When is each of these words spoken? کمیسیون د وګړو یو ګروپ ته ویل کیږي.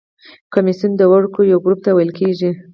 کمیسیون 0.53 0.91
د 0.97 1.01
وګړو 1.11 1.41
یو 1.51 1.57
ګروپ 1.65 1.79
ته 1.85 1.91
ویل 1.93 2.11
کیږي. 2.19 2.51